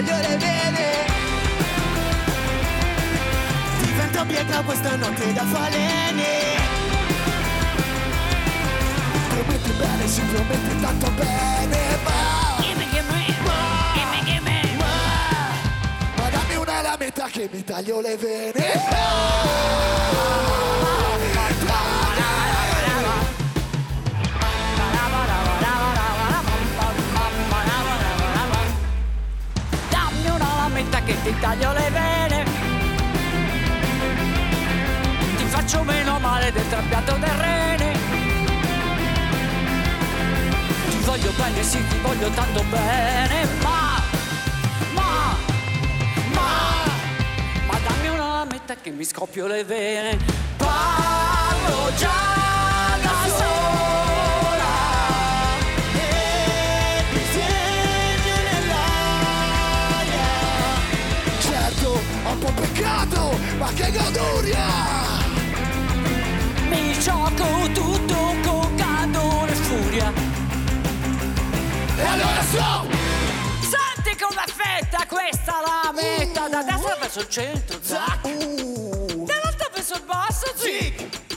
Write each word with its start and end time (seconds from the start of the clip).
vogliere 0.00 0.36
bene 0.36 0.88
Divento 3.82 4.24
pietra 4.26 4.62
questa 4.62 4.96
notte 4.96 5.32
da 5.32 5.44
falene. 5.44 6.58
Prometti 9.28 9.70
bene, 9.70 10.06
si 10.08 10.20
prometti 10.22 10.80
tanto 10.80 11.10
bene 11.10 11.98
Ma, 12.04 12.62
gimme, 12.62 12.84
gimme, 12.90 13.36
ma, 13.44 14.24
gimme, 14.24 14.76
ma, 14.76 16.28
dammi 16.30 16.54
una 16.56 16.82
lametta 16.82 17.26
che 17.26 17.48
mi 17.50 17.64
taglio 17.64 18.00
le 18.00 18.16
vene. 18.16 18.72
ma. 18.90 20.49
Taglio 31.50 31.72
le 31.72 31.90
vene. 31.90 32.44
Ti 35.36 35.44
faccio 35.46 35.82
meno 35.82 36.18
male 36.20 36.52
del 36.52 36.68
trapianto 36.68 37.16
del 37.16 37.30
rene. 37.30 37.92
Ti 40.90 40.98
voglio 41.04 41.32
bene, 41.36 41.62
sì, 41.62 41.84
ti 41.88 41.98
voglio 41.98 42.28
tanto 42.30 42.62
bene 42.64 43.46
Ma, 43.62 44.00
ma, 44.94 45.36
ma 46.32 46.48
Ma 47.66 47.78
dammi 47.86 48.08
una 48.08 48.28
lametta 48.38 48.76
che 48.76 48.90
mi 48.90 49.04
scoppio 49.04 49.46
le 49.48 49.64
vene. 49.64 50.18
Parlo 50.56 51.92
già 51.96 52.69
goduria 64.40 64.66
Mi 66.68 66.98
gioco 66.98 67.70
tutto 67.72 68.34
con 68.42 68.74
candore 68.76 69.52
e 69.52 69.54
furia. 69.54 70.12
E 71.96 72.02
allora 72.04 72.42
so, 72.50 72.88
Senti 73.60 74.16
come 74.18 74.44
fetta 74.46 75.04
questa 75.06 75.60
lametta 75.64 76.48
Da 76.48 76.62
destra 76.62 76.96
verso 77.00 77.20
il 77.20 77.28
centro, 77.28 77.78
zac. 77.82 78.24
Uh, 78.24 79.24
Dall'alto 79.26 79.70
verso 79.72 79.94
il 79.94 80.02
basso, 80.06 80.52
zic 80.56 81.29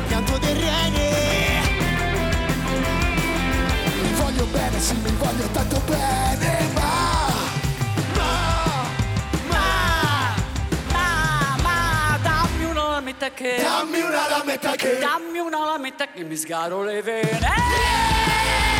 male 0.00 0.08
del 0.08 0.24
trapianto 0.24 0.38
del 0.38 0.56
rene 0.56 1.60
mi 4.02 4.12
voglio 4.14 4.44
bene, 4.46 4.80
sì, 4.80 4.94
mi 4.94 5.10
voglio 5.16 5.46
tanto 5.52 5.80
bene 5.86 6.68
Ma, 6.74 7.28
Ma, 9.48 10.34
ma, 10.92 11.56
ma, 11.62 12.18
dammi 12.22 12.64
una 12.64 12.88
lametta 12.88 13.30
che... 13.30 13.60
dammi 13.62 14.00
una 14.00 14.28
lametta 14.28 14.74
che 14.76 14.98
Dammi 14.98 15.38
una 15.38 15.64
lametta 15.64 16.06
che 16.06 16.24
mi 16.24 16.36
sgaro 16.36 16.82
le 16.82 17.02
vene. 17.02 18.79